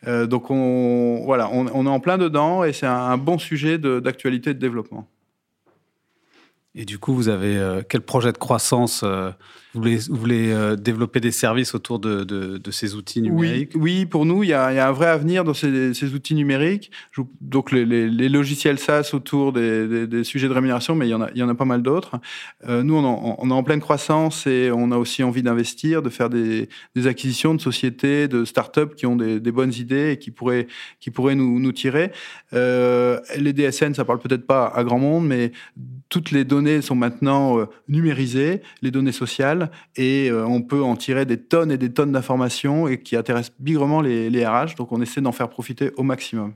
Euh, 0.06 0.26
donc 0.26 0.50
on, 0.50 1.22
voilà, 1.24 1.50
on, 1.50 1.66
est 1.86 1.88
en 1.88 2.00
plein 2.00 2.18
dedans 2.18 2.62
et 2.62 2.72
c'est 2.72 2.86
un, 2.86 3.16
bon 3.16 3.38
sujet 3.38 3.78
d'actualité 3.78 4.50
de, 4.50 4.54
de 4.54 4.60
développement. 4.60 5.08
Et 6.78 6.84
du 6.84 6.98
coup, 6.98 7.12
vous 7.12 7.28
avez 7.28 7.82
quel 7.88 8.00
projet 8.00 8.32
de 8.32 8.38
croissance 8.38 9.04
vous 9.74 10.16
voulez, 10.16 10.52
euh, 10.52 10.76
développer 10.76 11.20
des 11.20 11.30
services 11.30 11.74
autour 11.74 11.98
de, 11.98 12.60
ces 12.70 12.94
outils 12.94 13.20
numériques? 13.20 13.72
oui, 13.74 14.06
pour 14.06 14.24
nous, 14.24 14.42
il 14.42 14.50
y, 14.50 14.52
a, 14.52 14.88
un 14.88 14.92
vrai 14.92 15.06
avenir 15.06 15.44
dans 15.44 15.54
ces, 15.54 16.14
outils 16.14 16.34
numériques. 16.34 16.90
Donc, 17.40 17.72
les, 17.72 18.28
logiciels 18.28 18.78
SaaS 18.78 19.10
autour 19.12 19.52
des, 19.52 20.24
sujets 20.24 20.48
de 20.48 20.52
rémunération, 20.52 20.94
mais 20.94 21.06
il 21.06 21.10
y 21.10 21.14
en 21.14 21.22
a, 21.22 21.30
il 21.34 21.38
y 21.38 21.42
en 21.42 21.48
a 21.48 21.54
pas 21.54 21.64
mal 21.64 21.82
d'autres. 21.82 22.16
Euh, 22.66 22.82
nous, 22.82 22.94
on, 22.96 23.50
est 23.50 23.52
en 23.52 23.62
pleine 23.62 23.80
croissance 23.80 24.46
et 24.46 24.70
on 24.72 24.90
a 24.90 24.96
aussi 24.96 25.22
envie 25.22 25.42
d'investir, 25.42 26.02
de 26.02 26.10
faire 26.10 26.30
des, 26.30 26.68
acquisitions 27.06 27.54
de 27.54 27.60
sociétés, 27.60 28.28
de 28.28 28.44
start-up 28.44 28.94
qui 28.94 29.06
ont 29.06 29.16
des, 29.16 29.52
bonnes 29.52 29.72
idées 29.74 30.12
et 30.12 30.18
qui 30.18 30.30
pourraient, 30.30 30.66
qui 31.00 31.10
pourraient 31.10 31.34
nous, 31.34 31.58
nous 31.58 31.72
tirer. 31.72 32.12
Euh, 32.52 33.20
les 33.36 33.52
DSN, 33.52 33.94
ça 33.94 34.04
parle 34.04 34.18
peut-être 34.18 34.46
pas 34.46 34.66
à 34.66 34.84
grand 34.84 34.98
monde, 34.98 35.26
mais 35.26 35.52
toutes 36.08 36.30
les 36.30 36.44
données 36.44 36.80
sont 36.82 36.94
maintenant 36.94 37.66
numérisées, 37.88 38.62
les 38.82 38.90
données 38.90 39.12
sociales 39.12 39.70
et 39.96 40.30
euh, 40.30 40.46
on 40.46 40.62
peut 40.62 40.82
en 40.82 40.96
tirer 40.96 41.26
des 41.26 41.38
tonnes 41.38 41.70
et 41.70 41.78
des 41.78 41.92
tonnes 41.92 42.12
d'informations 42.12 42.86
qui 42.96 43.16
intéressent 43.16 43.54
bigrement 43.58 44.00
les, 44.00 44.30
les 44.30 44.46
RH. 44.46 44.76
Donc 44.76 44.92
on 44.92 45.00
essaie 45.00 45.20
d'en 45.20 45.32
faire 45.32 45.48
profiter 45.48 45.90
au 45.96 46.02
maximum. 46.02 46.54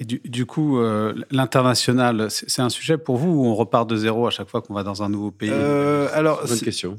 Et 0.00 0.06
du, 0.06 0.46
coup, 0.46 0.78
euh, 0.78 1.12
l'international, 1.30 2.28
c'est 2.30 2.62
un 2.62 2.70
sujet 2.70 2.96
pour 2.96 3.18
vous 3.18 3.32
ou 3.32 3.44
on 3.44 3.54
repart 3.54 3.88
de 3.88 3.96
zéro 3.96 4.26
à 4.26 4.30
chaque 4.30 4.48
fois 4.48 4.62
qu'on 4.62 4.72
va 4.72 4.82
dans 4.82 5.02
un 5.02 5.10
nouveau 5.10 5.30
pays? 5.30 5.50
Euh, 5.52 6.08
Alors, 6.14 6.42
bonne 6.46 6.58
question. 6.58 6.96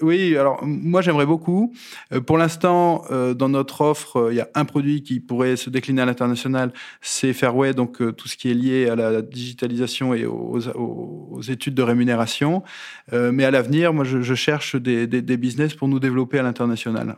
Oui, 0.00 0.36
alors 0.36 0.60
moi 0.62 1.02
j'aimerais 1.02 1.26
beaucoup. 1.26 1.74
Euh, 2.12 2.20
pour 2.20 2.38
l'instant, 2.38 3.04
dans 3.10 3.48
notre 3.48 3.80
offre, 3.80 4.28
il 4.30 4.36
y 4.36 4.40
a 4.40 4.48
un 4.54 4.64
produit 4.64 5.02
qui 5.02 5.18
pourrait 5.18 5.56
se 5.56 5.68
décliner 5.68 6.02
à 6.02 6.06
l'international, 6.06 6.72
c'est 7.00 7.32
Fairway, 7.32 7.74
donc 7.74 7.98
tout 8.14 8.28
ce 8.28 8.36
qui 8.36 8.52
est 8.52 8.54
lié 8.54 8.88
à 8.88 8.94
la 8.94 9.20
digitalisation 9.20 10.14
et 10.14 10.24
aux, 10.24 11.40
études 11.48 11.74
de 11.74 11.82
rémunération. 11.82 12.62
mais 13.10 13.44
à 13.44 13.50
l'avenir, 13.50 13.92
moi 13.92 14.04
je, 14.04 14.34
cherche 14.34 14.76
des, 14.76 15.08
des, 15.08 15.36
business 15.36 15.74
pour 15.74 15.88
nous 15.88 15.98
développer 15.98 16.38
à 16.38 16.44
l'international. 16.44 17.16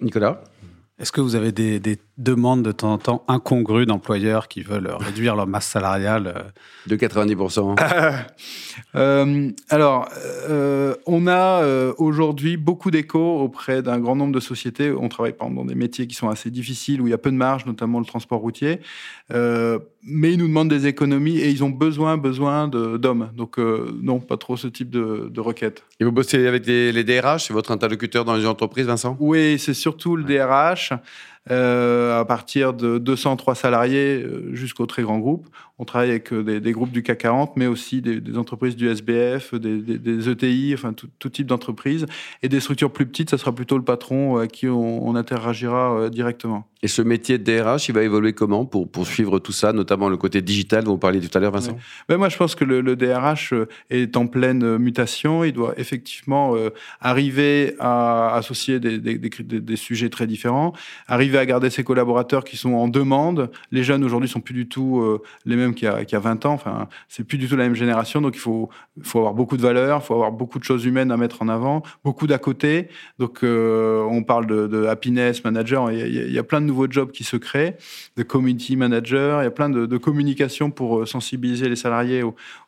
Nicolas? 0.00 0.40
Est-ce 1.00 1.10
que 1.10 1.20
vous 1.20 1.34
avez 1.34 1.50
des, 1.50 1.98
demandes 2.16 2.62
de 2.62 2.70
temps 2.70 2.92
en 2.92 2.98
temps 2.98 3.24
incongrues 3.26 3.86
d'employeurs 3.86 4.46
qui 4.46 4.62
veulent 4.62 4.92
réduire 4.96 5.34
leur 5.34 5.48
masse 5.48 5.66
salariale 5.66 6.32
euh? 6.36 6.42
De 6.86 6.94
90% 6.94 7.74
euh, 8.94 9.50
Alors, 9.70 10.08
euh, 10.48 10.94
on 11.06 11.26
a 11.26 11.66
aujourd'hui 11.98 12.56
beaucoup 12.56 12.92
d'échos 12.92 13.40
auprès 13.40 13.82
d'un 13.82 13.98
grand 13.98 14.14
nombre 14.14 14.32
de 14.32 14.38
sociétés. 14.38 14.92
On 14.92 15.08
travaille 15.08 15.32
par 15.32 15.48
exemple 15.48 15.66
dans 15.66 15.68
des 15.68 15.74
métiers 15.74 16.06
qui 16.06 16.14
sont 16.14 16.28
assez 16.28 16.50
difficiles, 16.50 17.00
où 17.00 17.08
il 17.08 17.10
y 17.10 17.14
a 17.14 17.18
peu 17.18 17.32
de 17.32 17.36
marge, 17.36 17.66
notamment 17.66 17.98
le 17.98 18.06
transport 18.06 18.38
routier. 18.38 18.78
mais 19.30 20.32
ils 20.32 20.38
nous 20.38 20.46
demandent 20.46 20.70
des 20.70 20.86
économies 20.86 21.38
et 21.38 21.48
ils 21.50 21.64
ont 21.64 21.70
besoin, 21.70 22.16
besoin 22.16 22.68
d'hommes. 22.68 23.30
Donc, 23.34 23.58
non, 23.58 24.20
pas 24.20 24.36
trop 24.36 24.56
ce 24.56 24.68
type 24.68 24.90
de, 24.90 25.28
de 25.28 25.40
requête. 25.40 25.82
Et 25.98 26.04
vous 26.04 26.12
bossez 26.12 26.46
avec 26.46 26.64
les 26.66 27.02
DRH 27.02 27.46
C'est 27.48 27.52
votre 27.52 27.72
interlocuteur 27.72 28.24
dans 28.24 28.36
les 28.36 28.46
entreprises, 28.46 28.86
Vincent? 28.86 29.16
Oui, 29.18 29.58
c'est 29.58 29.74
surtout 29.74 30.14
le 30.14 30.22
DRH. 30.22 30.83
caixa 30.84 31.02
Euh, 31.50 32.18
à 32.18 32.24
partir 32.24 32.72
de 32.72 32.96
203 32.96 33.54
salariés 33.54 34.22
euh, 34.22 34.54
jusqu'aux 34.54 34.86
très 34.86 35.02
grands 35.02 35.18
groupes. 35.18 35.46
On 35.78 35.84
travaille 35.84 36.08
avec 36.08 36.32
euh, 36.32 36.58
des, 36.58 36.72
groupes 36.72 36.90
du 36.90 37.02
CAC 37.02 37.18
40, 37.18 37.56
mais 37.56 37.66
aussi 37.66 38.00
des, 38.00 38.38
entreprises 38.38 38.76
du 38.76 38.88
SBF, 38.88 39.54
des, 39.54 40.30
ETI, 40.30 40.72
e 40.72 40.74
enfin 40.74 40.94
tout, 40.94 41.28
type 41.28 41.46
d'entreprises. 41.46 42.06
Et 42.42 42.48
des 42.48 42.60
structures 42.60 42.90
plus 42.90 43.04
petites, 43.04 43.28
ça 43.28 43.36
sera 43.36 43.54
plutôt 43.54 43.76
le 43.76 43.84
patron 43.84 44.38
à 44.38 44.46
qui 44.46 44.68
on, 44.68 45.14
interagira 45.16 46.08
directement. 46.10 46.66
Et 46.82 46.88
ce 46.88 47.02
métier 47.02 47.38
de 47.38 47.44
DRH, 47.44 47.88
il 47.88 47.94
va 47.94 48.02
évoluer 48.02 48.32
comment 48.32 48.64
pour, 48.64 49.06
suivre 49.06 49.38
tout 49.38 49.52
ça, 49.52 49.72
notamment 49.72 50.08
le 50.08 50.16
côté 50.16 50.42
digital 50.42 50.84
dont 50.84 50.92
vous 50.92 50.98
parliez 50.98 51.20
tout 51.20 51.36
à 51.36 51.40
l'heure, 51.40 51.52
Vincent? 51.52 51.78
Ben 52.08 52.16
Moi, 52.16 52.28
je 52.28 52.36
pense 52.36 52.54
que 52.54 52.64
le, 52.64 52.96
DRH 52.96 53.54
est 53.90 54.16
en 54.16 54.26
pleine 54.26 54.78
mutation. 54.78 55.44
Il 55.44 55.52
doit 55.52 55.74
effectivement 55.76 56.54
arriver 57.00 57.74
à 57.78 58.34
associer 58.34 58.80
des, 58.80 58.98
des, 58.98 59.76
sujets 59.76 60.08
très 60.08 60.26
différents, 60.26 60.72
arriver 61.06 61.33
à 61.38 61.46
garder 61.46 61.70
ses 61.70 61.84
collaborateurs 61.84 62.44
qui 62.44 62.56
sont 62.56 62.74
en 62.74 62.88
demande. 62.88 63.50
Les 63.70 63.82
jeunes 63.82 64.04
aujourd'hui 64.04 64.28
sont 64.28 64.40
plus 64.40 64.54
du 64.54 64.68
tout 64.68 65.00
euh, 65.00 65.22
les 65.44 65.56
mêmes 65.56 65.74
qu'il 65.74 65.86
y, 65.86 66.14
a 66.14 66.18
20 66.18 66.46
ans. 66.46 66.52
Enfin, 66.52 66.88
c'est 67.08 67.24
plus 67.24 67.38
du 67.38 67.48
tout 67.48 67.56
la 67.56 67.64
même 67.64 67.74
génération. 67.74 68.20
Donc 68.20 68.36
il 68.36 68.40
faut, 68.40 68.68
faut 69.02 69.18
avoir 69.18 69.34
beaucoup 69.34 69.56
de 69.56 69.62
valeurs, 69.62 70.00
il 70.02 70.06
faut 70.06 70.14
avoir 70.14 70.32
beaucoup 70.32 70.58
de 70.58 70.64
choses 70.64 70.84
humaines 70.84 71.10
à 71.10 71.16
mettre 71.16 71.42
en 71.42 71.48
avant, 71.48 71.82
beaucoup 72.04 72.26
d'à 72.26 72.38
côté. 72.38 72.88
Donc 73.18 73.42
euh, 73.42 74.02
on 74.02 74.22
parle 74.22 74.46
de, 74.46 74.86
happiness 74.86 75.44
manager. 75.44 75.90
Il 75.92 76.32
y, 76.32 76.38
a, 76.38 76.42
plein 76.42 76.60
de 76.60 76.66
nouveaux 76.66 76.90
jobs 76.90 77.10
qui 77.10 77.24
se 77.24 77.36
créent, 77.36 77.76
de 78.16 78.22
community 78.22 78.76
manager. 78.76 79.42
Il 79.42 79.44
y 79.44 79.48
a 79.48 79.50
plein 79.50 79.70
de, 79.70 79.96
communication 79.96 80.70
pour 80.70 81.00
euh, 81.00 81.06
sensibiliser 81.06 81.68
les 81.68 81.76
salariés 81.76 82.22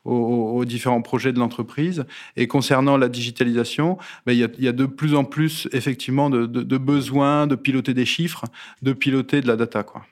aux, 0.05 0.65
différents 0.65 1.01
projets 1.01 1.33
de 1.33 1.39
l'entreprise. 1.39 2.05
Et 2.35 2.47
concernant 2.47 2.97
la 2.97 3.09
digitalisation, 3.09 3.97
ben, 4.25 4.33
il, 4.33 4.63
y 4.63 4.67
a, 4.67 4.71
de 4.71 4.85
plus 4.85 5.15
en 5.15 5.23
plus 5.23 5.67
effectivement 5.71 6.29
de, 6.29 6.45
de 6.45 6.77
besoins 6.77 7.47
de 7.47 7.55
piloter 7.55 7.93
des 7.93 8.05
chiffres 8.05 8.45
de 8.81 8.93
piloter 8.93 9.41
de 9.41 9.47
la 9.47 9.55
data. 9.55 9.83
Quoi. 9.83 10.03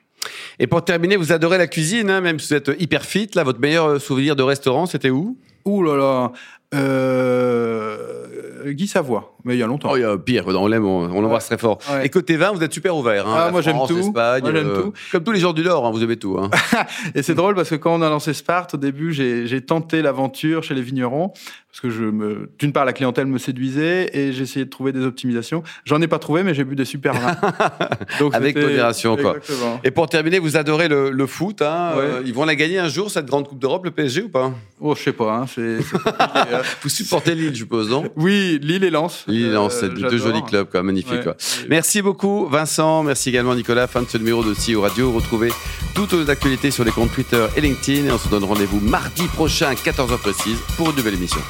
Et 0.58 0.66
pour 0.66 0.84
terminer, 0.84 1.16
vous 1.16 1.32
adorez 1.32 1.58
la 1.58 1.66
cuisine, 1.66 2.10
hein, 2.10 2.20
même 2.20 2.38
si 2.38 2.48
vous 2.48 2.54
êtes 2.54 2.70
hyper 2.80 3.04
fit. 3.04 3.28
Là, 3.34 3.44
votre 3.44 3.60
meilleur 3.60 4.00
souvenir 4.00 4.36
de 4.36 4.42
restaurant, 4.42 4.86
c'était 4.86 5.10
où? 5.10 5.38
Ouh 5.64 5.82
là 5.82 5.96
là 5.96 6.32
euh, 6.74 8.72
Guy 8.72 8.86
Savoie, 8.86 9.35
mais 9.46 9.54
il 9.54 9.60
y 9.60 9.62
a 9.62 9.66
longtemps. 9.66 9.90
Oh, 9.92 9.96
il 9.96 10.00
y 10.00 10.04
a 10.04 10.18
pire, 10.18 10.44
on 10.48 10.66
l'aime, 10.66 10.84
on, 10.84 11.20
l'embrasse 11.20 11.46
très 11.46 11.56
fort. 11.56 11.78
Et 12.02 12.08
côté 12.08 12.36
vin, 12.36 12.52
vous 12.52 12.62
êtes 12.62 12.72
super 12.72 12.96
ouvert. 12.96 13.26
Hein, 13.26 13.44
ah, 13.46 13.50
moi 13.50 13.62
j'aime 13.62 13.78
tout. 13.86 13.98
Espagne, 13.98 14.42
euh, 14.44 14.82
tout. 14.82 14.92
Comme 15.12 15.22
tous 15.22 15.32
les 15.32 15.40
gens 15.40 15.52
du 15.52 15.62
Nord, 15.62 15.86
hein, 15.86 15.90
vous 15.92 16.02
aimez 16.02 16.16
tout. 16.16 16.36
Hein. 16.38 16.50
et 17.14 17.22
c'est 17.22 17.34
drôle 17.34 17.54
parce 17.54 17.70
que 17.70 17.76
quand 17.76 17.94
on 17.94 18.02
a 18.02 18.10
lancé 18.10 18.34
Sparte, 18.34 18.74
au 18.74 18.76
début, 18.76 19.12
j'ai 19.12 19.60
tenté 19.60 20.02
l'aventure 20.02 20.64
chez 20.64 20.74
les 20.74 20.82
vignerons 20.82 21.32
parce 21.76 21.94
que 21.94 22.00
je 22.00 22.04
me, 22.04 22.50
d'une 22.58 22.72
part, 22.72 22.86
la 22.86 22.94
clientèle 22.94 23.26
me 23.26 23.36
séduisait 23.36 24.08
et 24.14 24.32
j'ai 24.32 24.44
essayé 24.44 24.64
de 24.64 24.70
trouver 24.70 24.92
des 24.92 25.04
optimisations. 25.04 25.62
J'en 25.84 26.00
ai 26.00 26.08
pas 26.08 26.18
trouvé, 26.18 26.42
mais 26.42 26.54
j'ai 26.54 26.64
bu 26.64 26.74
des 26.74 26.86
super 26.86 27.12
vins. 27.12 27.36
Donc, 28.18 28.34
Avec 28.34 28.56
modération, 28.56 29.14
quoi. 29.14 29.36
Et 29.84 29.90
pour 29.90 30.08
terminer, 30.08 30.38
vous 30.38 30.56
adorez 30.56 30.88
le, 30.88 31.26
foot. 31.26 31.60
Hein, 31.60 31.92
euh, 31.98 32.22
ils 32.24 32.32
vont 32.32 32.46
la 32.46 32.54
gagner 32.54 32.78
un 32.78 32.88
jour 32.88 33.10
cette 33.10 33.26
grande 33.26 33.46
Coupe 33.46 33.58
d'Europe, 33.58 33.84
le 33.84 33.90
PSG 33.90 34.22
ou 34.22 34.30
pas? 34.30 34.54
Oh, 34.80 34.94
je 34.94 35.02
sais 35.02 35.12
pas. 35.12 35.34
Hein, 35.34 35.44
c'est, 35.54 35.76
vous 36.82 36.88
supportez 36.88 37.34
Lille, 37.34 37.50
je 37.52 37.58
suppose, 37.58 37.90
non? 37.90 38.04
Oui, 38.16 38.58
Lille 38.62 38.84
et 38.84 38.90
Lens. 38.90 39.24
Lille 39.28 39.35
et 39.44 39.50
Lens, 39.50 39.76
c'est 39.80 39.92
deux 39.92 40.18
jolis 40.18 40.42
clubs, 40.42 40.68
quoi. 40.70 40.82
Quoi. 41.22 41.36
Merci 41.68 42.02
beaucoup, 42.02 42.46
Vincent. 42.46 43.02
Merci 43.02 43.30
également, 43.30 43.54
Nicolas. 43.54 43.86
Fin 43.86 44.02
de 44.02 44.08
ce 44.08 44.18
numéro 44.18 44.42
de 44.42 44.54
CEO 44.54 44.80
Radio. 44.80 45.12
Retrouvez 45.12 45.52
toutes 45.94 46.12
nos 46.12 46.28
actualités 46.30 46.70
sur 46.70 46.84
les 46.84 46.90
comptes 46.90 47.12
Twitter 47.12 47.46
et 47.56 47.60
LinkedIn. 47.60 48.06
Et 48.06 48.10
on 48.10 48.18
se 48.18 48.28
donne 48.28 48.44
rendez-vous 48.44 48.80
mardi 48.80 49.26
prochain 49.28 49.68
à 49.68 49.74
14h 49.74 50.18
précise 50.18 50.58
pour 50.76 50.90
une 50.90 50.96
nouvelle 50.96 51.14
émission. 51.14 51.40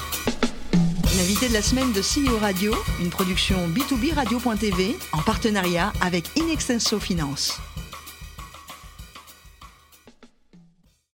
L'invité 1.17 1.49
de 1.49 1.55
la 1.55 1.63
semaine 1.63 1.93
de 1.93 2.01
CEO 2.01 2.39
Radio, 2.39 2.75
une 3.01 3.11
production 3.11 3.57
B2B 3.69 4.15
Radio.tv 4.15 4.97
en 5.13 5.23
partenariat 5.23 5.93
avec 6.01 6.25
Inextenso 6.37 6.99
Finance. 6.99 7.59